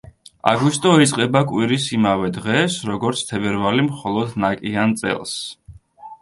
აგვისტო 0.51 0.93
იწყება 1.05 1.43
კვირის 1.51 1.85
იმავე 1.97 2.31
დღეს, 2.37 2.77
როგორც 2.93 3.21
თებერვალი 3.33 3.85
მხოლოდ 3.91 4.33
ნაკიან 4.47 4.97
წელს. 5.05 5.37